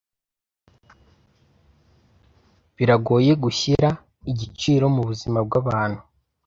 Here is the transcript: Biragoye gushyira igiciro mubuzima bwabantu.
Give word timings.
Biragoye 2.75 3.31
gushyira 3.43 3.89
igiciro 4.31 4.85
mubuzima 4.95 5.39
bwabantu. 5.47 6.01